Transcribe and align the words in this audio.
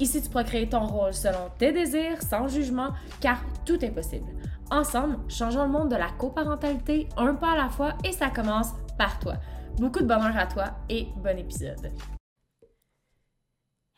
Ici, 0.00 0.22
tu 0.22 0.28
pourras 0.28 0.44
créer 0.44 0.68
ton 0.68 0.86
rôle 0.86 1.12
selon 1.12 1.50
tes 1.58 1.72
désirs, 1.72 2.22
sans 2.22 2.46
jugement, 2.46 2.92
car 3.20 3.42
tout 3.66 3.84
est 3.84 3.90
possible. 3.90 4.32
Ensemble, 4.70 5.18
changeons 5.28 5.64
le 5.64 5.70
monde 5.70 5.90
de 5.90 5.96
la 5.96 6.10
coparentalité 6.12 7.08
un 7.16 7.34
pas 7.34 7.52
à 7.52 7.56
la 7.56 7.68
fois 7.68 7.96
et 8.04 8.12
ça 8.12 8.30
commence 8.30 8.68
par 8.96 9.18
toi. 9.18 9.34
Beaucoup 9.78 10.00
de 10.00 10.06
bonheur 10.06 10.36
à 10.36 10.46
toi 10.46 10.66
et 10.88 11.08
bon 11.16 11.36
épisode. 11.36 11.90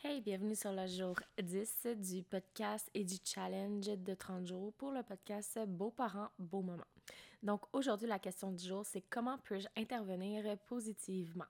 Hey, 0.02 0.22
bienvenue 0.22 0.56
sur 0.56 0.72
le 0.72 0.86
jour 0.86 1.16
10 1.42 1.88
du 1.98 2.22
podcast 2.22 2.88
et 2.94 3.04
du 3.04 3.16
challenge 3.22 3.88
de 3.98 4.14
30 4.14 4.46
jours 4.46 4.72
pour 4.78 4.92
le 4.92 5.02
podcast 5.02 5.58
Beaux 5.66 5.90
parents, 5.90 6.30
beaux 6.38 6.62
moments. 6.62 6.82
Donc 7.42 7.60
aujourd'hui, 7.74 8.08
la 8.08 8.18
question 8.18 8.52
du 8.52 8.66
jour, 8.66 8.86
c'est 8.86 9.04
comment 9.10 9.36
puis-je 9.44 9.68
intervenir 9.76 10.44
positivement? 10.66 11.44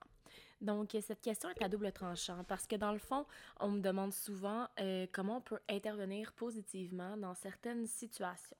Donc, 0.61 0.95
cette 1.01 1.21
question 1.21 1.49
est 1.49 1.63
à 1.63 1.67
double 1.67 1.91
tranchant 1.91 2.43
parce 2.47 2.67
que 2.67 2.75
dans 2.75 2.91
le 2.91 2.99
fond, 2.99 3.25
on 3.59 3.69
me 3.69 3.79
demande 3.79 4.13
souvent 4.13 4.67
euh, 4.79 5.07
comment 5.11 5.37
on 5.37 5.41
peut 5.41 5.59
intervenir 5.67 6.33
positivement 6.33 7.17
dans 7.17 7.33
certaines 7.33 7.87
situations. 7.87 8.57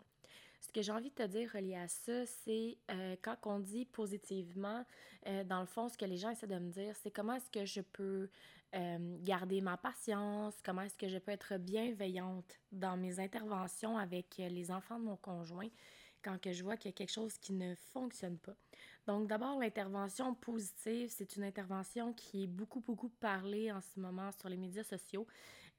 Ce 0.62 0.72
que 0.72 0.82
j'ai 0.82 0.92
envie 0.92 1.10
de 1.10 1.16
te 1.16 1.28
dire 1.28 1.52
relié 1.54 1.76
à 1.76 1.88
ça, 1.88 2.26
c'est 2.26 2.78
euh, 2.92 3.16
quand 3.22 3.36
on 3.46 3.60
dit 3.60 3.86
positivement, 3.86 4.84
euh, 5.28 5.44
dans 5.44 5.60
le 5.60 5.66
fond, 5.68 5.90
ce 5.90 5.98
que 5.98 6.06
les 6.06 6.18
gens 6.18 6.32
essaient 6.32 6.48
de 6.48 6.58
me 6.58 6.72
dire, 6.72 6.96
c'est 7.02 7.12
comment 7.12 7.34
est-ce 7.34 7.50
que 7.50 7.66
je 7.66 7.82
peux 7.82 8.30
garder 9.20 9.60
ma 9.60 9.76
patience, 9.76 10.54
comment 10.64 10.84
est-ce 10.84 10.98
que 10.98 11.10
je 11.10 11.18
peux 11.18 11.34
être 11.34 11.58
bienveillante 11.58 12.58
dans 12.72 12.96
mes 12.96 13.20
interventions 13.20 13.98
avec 13.98 14.38
les 14.38 14.72
enfants 14.72 14.98
de 14.98 15.04
mon 15.04 15.18
conjoint 15.18 15.68
quand 16.24 16.40
que 16.40 16.54
je 16.54 16.64
vois 16.64 16.78
qu'il 16.78 16.90
y 16.90 16.94
a 16.94 16.96
quelque 16.96 17.12
chose 17.12 17.38
qui 17.38 17.54
ne 17.54 17.76
fonctionne 17.76 18.38
pas. 18.38 18.56
Donc 19.08 19.28
d'abord, 19.28 19.60
l'intervention 19.60 20.34
positive, 20.36 21.10
c'est 21.10 21.36
une 21.36 21.44
intervention 21.44 22.14
qui 22.14 22.44
est 22.44 22.48
beaucoup, 22.48 22.82
beaucoup 22.82 23.10
parlée 23.10 23.72
en 23.72 23.82
ce 23.82 24.00
moment 24.00 24.32
sur 24.32 24.50
les 24.50 24.58
médias 24.58 24.84
sociaux, 24.84 25.26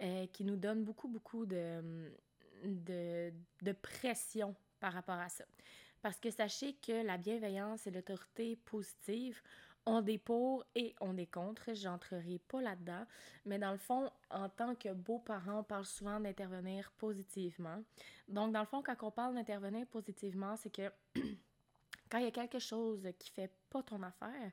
euh, 0.03 0.27
qui 0.33 0.45
nous 0.45 0.57
donne 0.57 0.85
beaucoup, 0.85 1.09
beaucoup 1.09 1.47
de, 1.47 2.11
de, 2.65 3.73
pression 3.81 4.55
par 4.81 4.93
rapport 4.93 5.19
à 5.19 5.29
ça. 5.29 5.45
Parce 6.01 6.19
que 6.19 6.31
sachez 6.31 6.75
que 6.75 7.05
la 7.05 7.17
bienveillance 7.17 7.87
et 7.87 7.93
l'autorité 7.93 8.57
positive 8.57 9.41
ont 9.87 10.01
des 10.01 10.19
pour 10.19 10.65
et 10.75 10.95
ont 11.01 11.13
des 11.13 11.27
contre. 11.27 11.75
J'entrerai 11.75 12.41
pas 12.49 12.61
là-dedans. 12.61 13.05
Mais 13.47 13.59
dans 13.59 13.73
le 13.73 13.79
fond, 13.79 14.11
en 14.31 14.49
tant 14.49 14.75
que 14.75 14.93
beaux-parents, 14.93 15.61
on 15.61 15.65
parle 15.65 15.85
souvent 15.85 16.21
d'intervenir 16.21 16.91
positivement. 16.99 17.83
Donc, 18.29 18.53
dans 18.53 18.61
le 18.61 18.67
fond, 18.67 18.83
quand 18.83 18.97
on 19.03 19.11
parle 19.11 19.35
d'intervenir 19.35 19.87
positivement, 19.87 20.57
c'est 20.57 20.71
que 20.71 20.91
quand 22.13 22.19
il 22.19 22.25
y 22.25 22.29
a 22.29 22.31
quelque 22.31 22.59
chose 22.59 23.09
qui 23.19 23.31
fait 23.31 23.51
pas 23.71 23.83
ton 23.83 24.03
affaire, 24.03 24.53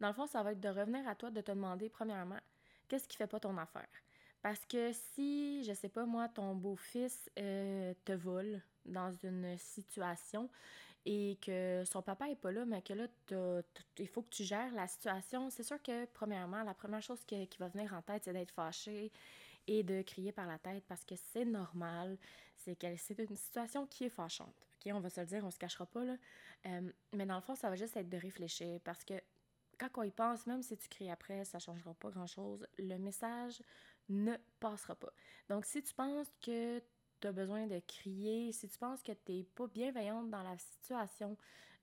dans 0.00 0.08
le 0.08 0.12
fond, 0.12 0.26
ça 0.26 0.42
va 0.42 0.50
être 0.50 0.60
de 0.60 0.68
revenir 0.68 1.06
à 1.06 1.14
toi, 1.14 1.30
de 1.30 1.40
te 1.40 1.52
demander, 1.52 1.88
premièrement, 1.88 2.40
qu'est-ce 2.88 3.06
qui 3.06 3.16
fait 3.16 3.28
pas 3.28 3.38
ton 3.38 3.56
affaire? 3.58 3.86
Parce 4.42 4.66
que 4.66 4.90
si, 4.92 5.62
je 5.62 5.72
sais 5.72 5.88
pas 5.88 6.04
moi, 6.04 6.28
ton 6.28 6.56
beau-fils 6.56 7.30
euh, 7.38 7.94
te 8.04 8.12
vole 8.12 8.60
dans 8.84 9.12
une 9.22 9.56
situation 9.56 10.50
et 11.04 11.38
que 11.40 11.84
son 11.84 12.02
papa 12.02 12.28
est 12.28 12.34
pas 12.34 12.50
là, 12.50 12.64
mais 12.64 12.82
que 12.82 12.92
là, 12.92 13.06
il 13.98 14.08
faut 14.08 14.22
que 14.22 14.30
tu 14.30 14.42
gères 14.42 14.74
la 14.74 14.88
situation, 14.88 15.48
c'est 15.48 15.62
sûr 15.62 15.80
que, 15.80 16.06
premièrement, 16.06 16.64
la 16.64 16.74
première 16.74 17.02
chose 17.02 17.22
qui, 17.24 17.46
qui 17.46 17.58
va 17.58 17.68
venir 17.68 17.94
en 17.94 18.02
tête, 18.02 18.24
c'est 18.24 18.32
d'être 18.32 18.50
fâché 18.50 19.12
et 19.68 19.84
de 19.84 20.02
crier 20.02 20.32
par 20.32 20.46
la 20.46 20.58
tête 20.58 20.82
parce 20.88 21.04
que 21.04 21.14
c'est 21.14 21.44
normal, 21.44 22.18
c'est 22.56 22.76
que 22.76 22.96
c'est 22.96 23.18
une 23.20 23.36
situation 23.36 23.86
qui 23.86 24.06
est 24.06 24.10
fâchante. 24.10 24.65
On 24.94 25.00
va 25.00 25.10
se 25.10 25.20
le 25.20 25.26
dire, 25.26 25.44
on 25.44 25.50
se 25.50 25.58
cachera 25.58 25.86
pas 25.86 26.04
là. 26.04 26.16
Euh, 26.66 26.90
mais 27.12 27.26
dans 27.26 27.36
le 27.36 27.40
fond, 27.40 27.54
ça 27.54 27.68
va 27.68 27.76
juste 27.76 27.96
être 27.96 28.08
de 28.08 28.16
réfléchir 28.16 28.80
parce 28.84 29.04
que 29.04 29.14
quand 29.78 29.88
on 29.96 30.02
y 30.02 30.10
pense, 30.10 30.46
même 30.46 30.62
si 30.62 30.76
tu 30.76 30.88
cries 30.88 31.10
après, 31.10 31.44
ça 31.44 31.58
changera 31.58 31.92
pas 31.94 32.10
grand-chose. 32.10 32.66
Le 32.78 32.96
message 32.96 33.62
ne 34.08 34.34
passera 34.60 34.94
pas. 34.94 35.12
Donc, 35.48 35.64
si 35.66 35.82
tu 35.82 35.92
penses 35.92 36.28
que 36.40 36.82
tu 37.20 37.26
as 37.26 37.32
besoin 37.32 37.66
de 37.66 37.80
crier, 37.80 38.52
si 38.52 38.68
tu 38.68 38.78
penses 38.78 39.02
que 39.02 39.12
tu 39.12 39.32
n'es 39.32 39.42
pas 39.42 39.66
bienveillante 39.66 40.30
dans 40.30 40.42
la 40.42 40.56
situation 40.56 41.36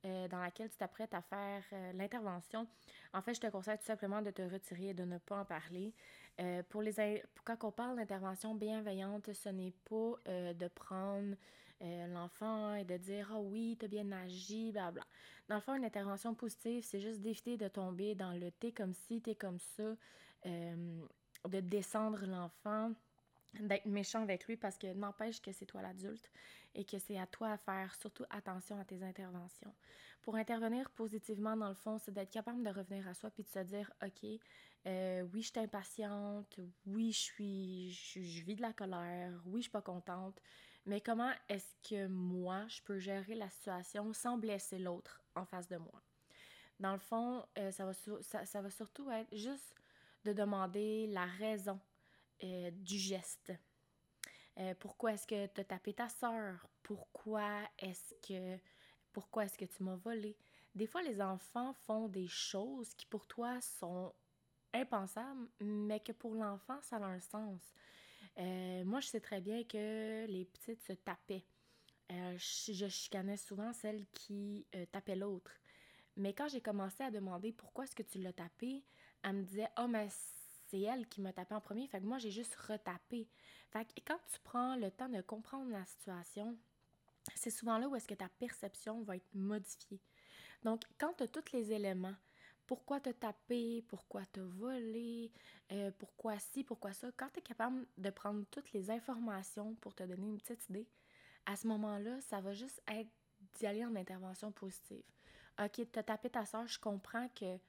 euh, 0.06 0.28
dans 0.28 0.40
laquelle 0.40 0.70
tu 0.70 0.78
t'apprêtes 0.78 1.14
à 1.14 1.22
faire 1.22 1.64
euh, 1.72 1.94
l'intervention, 1.94 2.68
en 3.14 3.22
fait, 3.22 3.36
je 3.36 3.42
te 3.42 3.48
conseille 3.48 3.78
tout 3.78 3.86
simplement 3.86 4.22
de 4.22 4.32
te 4.32 4.42
retirer 4.42 4.90
et 4.90 4.94
de 4.94 5.04
ne 5.04 5.18
pas 5.18 5.38
en 5.38 5.46
parler. 5.46 5.94
pour 6.70 6.82
les 6.82 7.24
quand 7.46 7.64
on 7.64 7.72
parle 7.72 7.98
d'intervention 7.98 8.56
bienveillante, 8.56 9.32
ce 9.34 9.50
n'est 9.50 9.74
pas 9.86 10.16
de 10.26 10.68
prendre 10.68 11.36
euh, 11.82 12.08
l'enfant 12.08 12.76
et 12.76 12.86
de 12.86 12.98
dire 12.98 13.30
Ah 13.32 13.38
oh 13.38 13.48
oui, 13.52 13.78
t'as 13.80 13.88
bien 13.88 14.12
agi, 14.12 14.72
blabla. 14.72 15.04
Dans 15.48 15.56
le 15.56 15.62
fond, 15.62 15.76
une 15.76 15.86
intervention 15.86 16.34
positive, 16.34 16.84
c'est 16.84 17.00
juste 17.00 17.22
d'éviter 17.22 17.58
de 17.58 17.68
tomber 17.68 18.16
dans 18.16 18.32
le 18.32 18.52
t'es 18.52 18.72
comme 18.72 18.94
si, 18.94 19.22
t'es 19.22 19.36
comme 19.36 19.60
ça, 19.60 19.96
euh, 20.46 21.02
de 21.48 21.60
descendre 21.60 22.26
l'enfant, 22.26 22.94
d'être 23.60 23.86
méchant 23.86 24.24
avec 24.24 24.48
lui 24.48 24.58
parce 24.58 24.78
que 24.78 24.94
n'empêche 24.94 25.42
que 25.42 25.52
c'est 25.52 25.66
toi 25.66 25.82
l'adulte 25.82 26.32
et 26.76 26.86
que 26.86 26.98
c'est 26.98 27.20
à 27.20 27.28
toi 27.28 27.52
à 27.52 27.58
faire 27.58 27.94
surtout 27.96 28.24
attention 28.30 28.80
à 28.80 28.86
tes 28.86 29.04
interventions. 29.04 29.74
Pour 30.22 30.36
intervenir 30.36 30.90
positivement, 30.92 31.56
dans 31.58 31.70
le 31.70 31.76
fond, 31.76 31.98
c'est 32.00 32.14
d'être 32.14 32.32
capable 32.32 32.64
de 32.64 32.70
revenir 32.70 33.08
à 33.08 33.14
soi 33.14 33.30
puis 33.30 33.44
de 33.44 33.50
se 33.50 33.60
dire 33.60 33.92
OK, 34.02 34.40
euh, 34.86 35.28
oui, 35.34 35.42
je 35.42 35.48
suis 35.50 35.60
impatiente, 35.60 36.60
oui, 36.86 37.12
je 37.12 37.20
suis 37.20 37.92
je 37.92 38.44
vis 38.44 38.56
de 38.56 38.62
la 38.62 38.74
colère, 38.74 39.34
oui, 39.46 39.60
je 39.60 39.64
suis 39.64 39.72
pas 39.72 39.82
contente, 39.82 40.42
mais 40.86 41.02
comment 41.02 41.32
est-ce 41.50 41.76
que 41.88 42.08
moi, 42.08 42.68
je 42.68 42.82
peux 42.82 43.00
gérer 43.00 43.36
la 43.36 43.50
situation 43.50 44.14
sans 44.14 44.38
blesser 44.38 44.80
l'autre 44.80 45.22
en 45.36 45.46
face 45.46 45.68
de 45.68 45.78
moi? 45.78 46.02
Dans 46.80 46.94
le 46.94 47.00
fond, 47.00 47.46
euh, 47.58 47.72
ça, 47.72 47.86
va 47.86 47.94
ça, 47.94 48.62
va 48.62 48.70
surtout 48.70 49.10
être 49.12 49.36
juste 49.36 49.76
de 50.26 50.34
demander 50.34 51.08
la 51.08 51.26
raison 51.26 51.80
euh, 52.44 52.72
du 52.72 52.98
geste. 52.98 53.54
Euh, 54.58 54.74
pourquoi 54.80 55.14
est-ce 55.14 55.26
que 55.26 55.48
tu 55.48 55.62
as 55.62 55.64
tapé 55.64 55.94
ta 55.94 56.10
soeur? 56.10 56.68
Pourquoi 56.84 57.62
est-ce 57.80 58.14
que 58.28 58.60
pourquoi 59.14 59.46
est-ce 59.46 59.58
que 59.58 59.66
tu 59.66 59.84
m'as 59.84 59.96
volé? 59.96 60.36
Des 60.76 60.88
fois, 60.88 61.04
les 61.04 61.22
enfants 61.22 61.74
font 61.74 62.08
des 62.08 62.28
choses 62.28 62.94
qui 62.96 63.06
pour 63.06 63.28
toi 63.28 63.62
sont 63.62 64.12
impensables, 64.74 65.48
mais 65.62 66.00
que 66.00 66.12
pour 66.12 66.34
l'enfant, 66.34 66.82
ça 66.82 66.98
a 66.98 67.06
un 67.06 67.20
sens. 67.20 67.62
Euh, 68.40 68.84
moi, 68.84 69.00
je 69.00 69.08
sais 69.08 69.20
très 69.20 69.42
bien 69.42 69.64
que 69.64 70.26
les 70.28 70.46
petites 70.46 70.82
se 70.82 70.94
tapaient. 70.94 71.46
Euh, 72.12 72.38
je, 72.38 72.88
chicanais 72.88 73.38
souvent 73.38 73.74
celle 73.74 74.06
qui 74.12 74.66
euh, 74.76 74.86
tapait 74.92 75.16
l'autre. 75.16 75.52
Mais 76.18 76.34
quand 76.34 76.48
j'ai 76.48 76.62
commencé 76.62 77.04
à 77.04 77.12
demander 77.12 77.52
pourquoi 77.52 77.86
est-ce 77.86 77.96
que 77.96 78.04
tu 78.04 78.20
l'as 78.20 78.34
tapé, 78.34 78.84
elle 79.24 79.34
me 79.34 79.44
disait 79.44 79.70
Oh, 79.80 79.88
mais 79.88 80.10
c'est 80.68 80.82
elle 80.82 81.08
qui 81.08 81.22
m'a 81.22 81.34
tapé 81.34 81.56
en 81.56 81.62
premier. 81.62 81.88
Fait 81.88 82.00
que 82.00 82.06
moi, 82.06 82.18
j'ai 82.18 82.32
juste 82.32 82.56
retapé. 82.56 83.28
Fait 83.72 83.86
que 83.86 84.02
quand 84.06 84.20
tu 84.32 84.40
prends 84.44 84.76
le 84.76 84.92
temps 84.92 85.10
de 85.10 85.22
comprendre 85.22 85.72
la 85.72 85.86
situation, 85.86 86.58
c'est 87.36 87.50
souvent 87.50 87.78
là 87.78 87.88
où 87.88 87.96
est-ce 87.96 88.08
que 88.08 88.14
ta 88.14 88.30
perception 88.30 89.02
va 89.04 89.16
être 89.16 89.34
modifiée. 89.34 90.02
Donc, 90.64 90.84
quand 91.00 91.14
tu 91.14 91.24
as 91.24 91.28
tous 91.28 91.52
les 91.54 91.72
éléments, 91.72 92.16
pourquoi 92.66 93.00
te 93.00 93.10
taper, 93.10 93.84
pourquoi 93.88 94.26
te 94.26 94.40
voler, 94.40 95.32
euh, 95.72 95.92
pourquoi 95.98 96.40
ci, 96.40 96.64
pourquoi 96.64 96.94
ça. 96.94 97.12
Quand 97.18 97.30
tu 97.34 97.40
es 97.40 97.42
capable 97.42 97.86
de 97.98 98.10
prendre 98.10 98.46
toutes 98.52 98.72
les 98.74 98.90
informations 98.90 99.76
pour 99.76 99.94
te 99.94 100.04
donner 100.04 100.28
une 100.28 100.38
petite 100.38 100.70
idée, 100.70 100.88
à 101.46 101.56
ce 101.56 101.68
moment-là, 101.68 102.22
ça 102.22 102.42
va 102.42 102.54
juste 102.54 102.82
être 102.88 103.10
d'y 103.56 103.68
aller 103.68 103.86
en 103.86 103.96
intervention 103.96 104.52
positive. 104.52 105.04
OK, 105.60 105.92
te 105.92 106.00
taper 106.00 106.30
ta 106.30 106.46
soeur, 106.46 106.68
je 106.68 106.80
comprends 106.80 107.28
que 107.30 107.60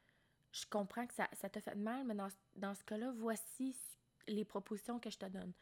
je 0.52 0.64
comprends 0.70 1.06
que 1.06 1.14
ça, 1.14 1.28
ça 1.32 1.48
te 1.48 1.58
fait 1.58 1.74
mal, 1.74 2.04
mais 2.04 2.14
dans, 2.14 2.74
ce 2.74 2.84
cas-là, 2.84 3.12
voici 3.16 3.76
les 4.28 4.44
propositions 4.44 5.00
que 5.00 5.10
je 5.10 5.18
te 5.18 5.26
donne. 5.26 5.52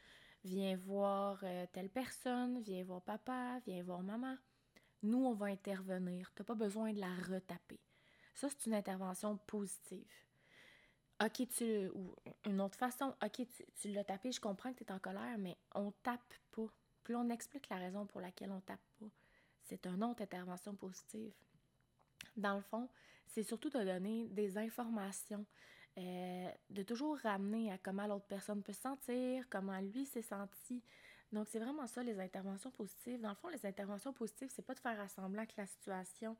Viens 0.44 0.76
voir 0.76 1.40
euh, 1.44 1.66
telle 1.72 1.88
personne, 1.88 2.60
viens 2.60 2.84
voir 2.84 3.00
papa, 3.00 3.58
viens 3.64 3.82
voir 3.82 4.02
maman. 4.02 4.36
Nous, 5.02 5.24
on 5.24 5.32
va 5.32 5.46
intervenir. 5.46 6.30
Tu 6.34 6.42
n'as 6.42 6.46
pas 6.46 6.54
besoin 6.54 6.92
de 6.92 7.00
la 7.00 7.14
retaper. 7.14 7.80
Ça, 8.34 8.48
c'est 8.48 8.66
une 8.66 8.74
intervention 8.74 9.36
positive. 9.46 10.06
OK, 11.22 11.48
tu. 11.48 11.88
Ou 11.94 12.14
une 12.46 12.60
autre 12.60 12.76
façon, 12.76 13.14
OK, 13.22 13.46
tu, 13.80 13.88
l'as 13.92 14.04
tapé, 14.04 14.32
je 14.32 14.40
comprends 14.40 14.72
que 14.72 14.78
tu 14.78 14.84
es 14.84 14.92
en 14.92 14.98
colère, 14.98 15.38
mais 15.38 15.56
on 15.74 15.92
tape 16.02 16.34
pas. 16.50 16.66
Puis 17.04 17.14
on 17.14 17.28
explique 17.30 17.68
la 17.68 17.76
raison 17.76 18.06
pour 18.06 18.20
laquelle 18.20 18.50
on 18.50 18.60
tape 18.60 18.80
pas. 18.98 19.06
C'est 19.62 19.86
une 19.86 20.02
autre 20.02 20.22
intervention 20.22 20.74
positive. 20.74 21.32
Dans 22.36 22.56
le 22.56 22.62
fond, 22.62 22.88
c'est 23.26 23.42
surtout 23.42 23.70
de 23.70 23.82
donner 23.82 24.28
des 24.28 24.58
informations, 24.58 25.44
euh, 25.98 26.50
de 26.70 26.82
toujours 26.82 27.18
ramener 27.18 27.70
à 27.72 27.78
comment 27.78 28.06
l'autre 28.06 28.26
personne 28.26 28.62
peut 28.62 28.72
se 28.72 28.80
sentir, 28.80 29.48
comment 29.48 29.78
lui 29.80 30.06
s'est 30.06 30.22
senti 30.22 30.82
Donc, 31.32 31.48
c'est 31.48 31.58
vraiment 31.58 31.86
ça, 31.86 32.02
les 32.02 32.20
interventions 32.20 32.70
positives. 32.70 33.20
Dans 33.20 33.30
le 33.30 33.34
fond, 33.34 33.48
les 33.48 33.64
interventions 33.64 34.12
positives, 34.12 34.50
c'est 34.54 34.64
pas 34.64 34.74
de 34.74 34.80
faire 34.80 35.10
semblant 35.10 35.46
que 35.46 35.54
la 35.56 35.66
situation 35.66 36.36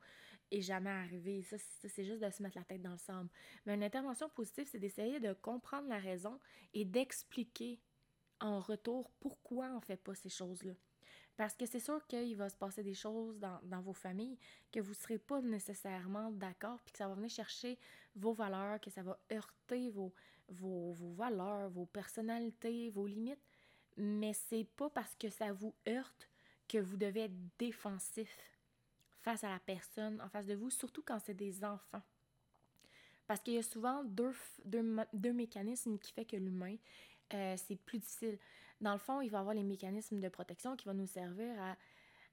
est 0.51 0.61
jamais 0.61 0.91
arrivée. 0.91 1.41
Ça, 1.41 1.57
c'est 1.57 2.05
juste 2.05 2.21
de 2.21 2.29
se 2.29 2.43
mettre 2.43 2.57
la 2.57 2.63
tête 2.63 2.81
dans 2.81 2.91
le 2.91 2.97
sable. 2.97 3.29
Mais 3.65 3.73
une 3.73 3.83
intervention 3.83 4.29
positive, 4.29 4.67
c'est 4.69 4.79
d'essayer 4.79 5.19
de 5.19 5.33
comprendre 5.33 5.87
la 5.89 5.97
raison 5.97 6.39
et 6.73 6.85
d'expliquer 6.85 7.79
en 8.39 8.59
retour 8.59 9.09
pourquoi 9.19 9.71
on 9.75 9.81
fait 9.81 9.97
pas 9.97 10.13
ces 10.13 10.29
choses-là. 10.29 10.73
Parce 11.35 11.55
que 11.55 11.65
c'est 11.65 11.79
sûr 11.79 12.05
qu'il 12.05 12.35
va 12.35 12.49
se 12.49 12.55
passer 12.55 12.83
des 12.83 12.93
choses 12.93 13.39
dans, 13.39 13.59
dans 13.63 13.81
vos 13.81 13.93
familles 13.93 14.37
que 14.71 14.79
vous 14.79 14.91
ne 14.91 14.95
serez 14.95 15.17
pas 15.17 15.41
nécessairement 15.41 16.29
d'accord, 16.31 16.79
puis 16.83 16.91
que 16.91 16.99
ça 16.99 17.07
va 17.07 17.15
venir 17.15 17.29
chercher 17.29 17.79
vos 18.15 18.33
valeurs, 18.33 18.79
que 18.79 18.91
ça 18.91 19.01
va 19.01 19.19
heurter 19.31 19.89
vos, 19.89 20.13
vos, 20.49 20.91
vos 20.91 21.11
valeurs, 21.13 21.69
vos 21.69 21.87
personnalités, 21.87 22.89
vos 22.89 23.07
limites. 23.07 23.39
Mais 23.97 24.33
c'est 24.33 24.67
pas 24.75 24.89
parce 24.89 25.15
que 25.15 25.29
ça 25.29 25.51
vous 25.53 25.73
heurte 25.87 26.29
que 26.67 26.77
vous 26.77 26.97
devez 26.97 27.25
être 27.25 27.57
défensif 27.59 28.29
face 29.21 29.43
à 29.43 29.49
la 29.49 29.59
personne 29.59 30.21
en 30.21 30.29
face 30.29 30.45
de 30.45 30.55
vous, 30.55 30.69
surtout 30.69 31.01
quand 31.01 31.19
c'est 31.19 31.33
des 31.33 31.63
enfants. 31.63 32.01
Parce 33.27 33.39
qu'il 33.39 33.53
y 33.53 33.57
a 33.57 33.63
souvent 33.63 34.03
deux, 34.03 34.33
deux, 34.65 34.95
deux 35.13 35.33
mécanismes 35.33 35.97
qui 35.97 36.11
font 36.11 36.25
que 36.25 36.35
l'humain, 36.35 36.75
euh, 37.33 37.55
c'est 37.57 37.77
plus 37.77 37.99
difficile. 37.99 38.37
Dans 38.81 38.93
le 38.93 38.99
fond, 38.99 39.21
il 39.21 39.29
va 39.29 39.39
avoir 39.39 39.55
les 39.55 39.63
mécanismes 39.63 40.19
de 40.19 40.27
protection 40.27 40.75
qui 40.75 40.85
vont 40.85 40.93
nous 40.93 41.07
servir 41.07 41.59
à, 41.61 41.75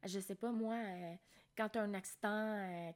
je 0.04 0.18
sais 0.18 0.34
pas 0.34 0.50
moi, 0.50 0.74
euh, 0.74 1.14
quand 1.56 1.68
tu 1.68 1.78
as 1.78 1.82
un 1.82 1.94
accident, 1.94 2.28
euh, 2.28 2.92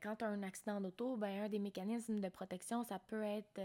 un 0.67 0.81
d'auto, 0.81 1.17
ben 1.17 1.45
un 1.45 1.49
des 1.49 1.61
mécanismes 1.61 2.21
de 2.21 2.29
protection, 2.29 2.83
ça 2.83 2.99
peut 2.99 3.23
être 3.23 3.61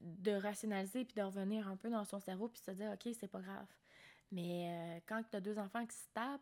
de 0.00 0.32
rationaliser 0.32 1.04
puis 1.04 1.14
de 1.14 1.22
revenir 1.22 1.68
un 1.68 1.76
peu 1.76 1.90
dans 1.90 2.04
son 2.04 2.18
cerveau 2.18 2.48
puis 2.48 2.60
se 2.60 2.70
dire 2.70 2.92
OK, 2.92 3.12
c'est 3.18 3.28
pas 3.28 3.40
grave. 3.40 3.66
Mais 4.32 5.02
quand 5.06 5.22
tu 5.30 5.36
as 5.36 5.40
deux 5.40 5.58
enfants 5.58 5.86
qui 5.86 5.96
se 5.96 6.08
tapent, 6.12 6.40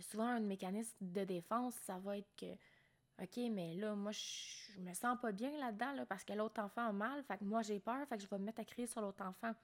souvent 0.00 0.28
un 0.28 0.40
mécanisme 0.40 0.96
de 1.00 1.24
défense, 1.24 1.74
ça 1.84 1.98
va 1.98 2.18
être 2.18 2.34
que 2.36 2.46
OK, 3.22 3.38
mais 3.50 3.74
là, 3.74 3.94
moi, 3.94 4.12
je, 4.12 4.80
me 4.80 4.92
sens 4.92 5.18
pas 5.20 5.32
bien 5.32 5.50
là-dedans 5.58 5.92
là, 5.92 6.04
parce 6.04 6.22
que 6.22 6.34
l'autre 6.34 6.60
enfant 6.60 6.86
a 6.86 6.92
mal, 6.92 7.22
fait 7.24 7.38
que 7.38 7.44
moi, 7.44 7.62
j'ai 7.62 7.80
peur, 7.80 8.06
fait 8.08 8.18
que 8.18 8.22
je 8.22 8.28
vais 8.28 8.38
me 8.38 8.44
mettre 8.44 8.60
à 8.60 8.64
crier 8.64 8.86
sur 8.86 9.00
l'autre 9.00 9.24
enfant. 9.24 9.54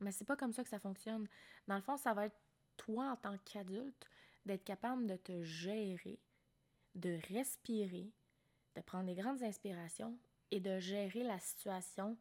Mais 0.00 0.12
c'est 0.12 0.24
pas 0.24 0.36
comme 0.36 0.52
ça 0.52 0.62
que 0.62 0.68
ça 0.70 0.78
fonctionne. 0.78 1.26
Dans 1.66 1.74
le 1.74 1.82
fond, 1.82 1.96
ça 1.96 2.14
va 2.14 2.26
être 2.26 2.36
toi 2.76 3.10
en 3.10 3.16
tant 3.16 3.36
qu'adulte 3.38 4.08
d'être 4.46 4.64
capable 4.64 5.06
de 5.06 5.16
te 5.16 5.42
gérer, 5.42 6.20
de 6.94 7.18
respirer, 7.32 8.12
de 8.76 8.80
prendre 8.80 9.06
des 9.06 9.14
grandes 9.14 9.42
inspirations 9.42 10.16
et 10.50 10.60
de 10.60 10.78
gérer 10.78 11.24
la 11.24 11.40
situation 11.40 12.16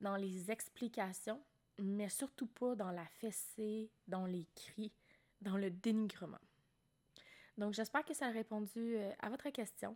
dans 0.00 0.16
les 0.16 0.50
explications, 0.50 1.42
mais 1.80 2.08
surtout 2.08 2.46
pas 2.46 2.74
dans 2.74 2.90
la 2.90 3.06
fessée, 3.06 3.90
dans 4.06 4.26
les 4.26 4.46
cris, 4.54 4.92
dans 5.40 5.56
le 5.56 5.70
dénigrement. 5.70 6.38
Donc, 7.60 7.74
j'espère 7.74 8.04
que 8.06 8.14
ça 8.14 8.28
a 8.28 8.30
répondu 8.30 8.96
euh, 8.96 9.12
à 9.18 9.28
votre 9.28 9.50
question. 9.50 9.94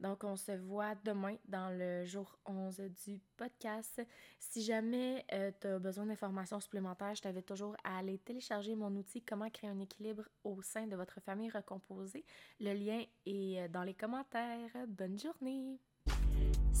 Donc, 0.00 0.22
on 0.22 0.36
se 0.36 0.52
voit 0.52 0.94
demain 1.02 1.36
dans 1.46 1.70
le 1.70 2.04
jour 2.04 2.38
11 2.44 2.82
du 3.06 3.20
podcast. 3.38 4.02
Si 4.38 4.62
jamais 4.62 5.24
euh, 5.32 5.50
tu 5.58 5.66
as 5.66 5.78
besoin 5.78 6.04
d'informations 6.04 6.60
supplémentaires, 6.60 7.14
je 7.14 7.22
t'invite 7.22 7.46
toujours 7.46 7.74
à 7.84 7.98
aller 7.98 8.18
télécharger 8.18 8.74
mon 8.74 8.94
outil 8.96 9.22
Comment 9.22 9.48
créer 9.48 9.70
un 9.70 9.80
équilibre 9.80 10.24
au 10.44 10.60
sein 10.60 10.86
de 10.86 10.94
votre 10.94 11.20
famille 11.20 11.48
recomposée. 11.48 12.26
Le 12.60 12.74
lien 12.74 13.02
est 13.24 13.62
euh, 13.62 13.68
dans 13.68 13.82
les 13.82 13.94
commentaires. 13.94 14.70
Bonne 14.86 15.18
journée! 15.18 15.80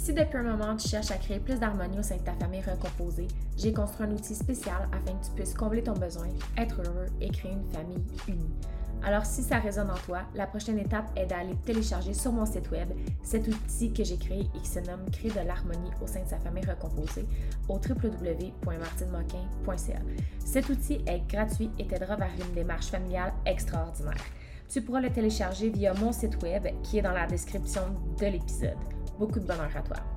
Si 0.06 0.14
depuis 0.14 0.38
un 0.38 0.56
moment 0.56 0.76
tu 0.76 0.86
cherches 0.86 1.10
à 1.10 1.16
créer 1.16 1.40
plus 1.40 1.58
d'harmonie 1.58 1.98
au 1.98 2.02
sein 2.04 2.14
de 2.14 2.22
ta 2.22 2.34
famille 2.34 2.60
recomposée, 2.60 3.26
j'ai 3.56 3.72
construit 3.72 4.06
un 4.06 4.12
outil 4.12 4.36
spécial 4.36 4.88
afin 4.92 5.18
que 5.18 5.26
tu 5.26 5.32
puisses 5.32 5.52
combler 5.52 5.82
ton 5.82 5.94
besoin, 5.94 6.28
être 6.56 6.80
heureux 6.80 7.08
et 7.20 7.28
créer 7.28 7.50
une 7.50 7.68
famille 7.72 8.04
unie. 8.28 8.54
Alors 9.02 9.26
si 9.26 9.42
ça 9.42 9.58
résonne 9.58 9.90
en 9.90 9.98
toi, 10.06 10.20
la 10.36 10.46
prochaine 10.46 10.78
étape 10.78 11.10
est 11.16 11.26
d'aller 11.26 11.56
télécharger 11.64 12.14
sur 12.14 12.30
mon 12.30 12.46
site 12.46 12.70
web 12.70 12.88
cet 13.24 13.48
outil 13.48 13.92
que 13.92 14.04
j'ai 14.04 14.16
créé 14.16 14.42
et 14.42 14.60
qui 14.60 14.68
se 14.68 14.78
nomme 14.78 15.10
Créer 15.10 15.32
de 15.32 15.40
l'harmonie 15.44 15.90
au 16.00 16.06
sein 16.06 16.22
de 16.22 16.28
sa 16.28 16.38
famille 16.38 16.64
recomposée 16.64 17.26
au 17.68 17.74
www.martinemoquin.ca. 17.74 19.98
Cet 20.38 20.68
outil 20.68 21.00
est 21.08 21.28
gratuit 21.28 21.72
et 21.80 21.86
t'aidera 21.88 22.14
vers 22.14 22.30
une 22.48 22.54
démarche 22.54 22.92
familiale 22.92 23.32
extraordinaire. 23.44 24.14
Tu 24.68 24.82
pourras 24.82 25.00
le 25.00 25.10
télécharger 25.10 25.68
via 25.68 25.94
mon 25.94 26.12
site 26.12 26.40
web 26.44 26.68
qui 26.84 26.98
est 26.98 27.02
dans 27.02 27.10
la 27.10 27.26
description 27.26 27.82
de 28.20 28.26
l'épisode. 28.26 28.95
Beaucoup 29.18 29.40
de 29.40 29.46
bonheur 29.46 29.70
à 29.74 29.80
toi. 29.80 30.15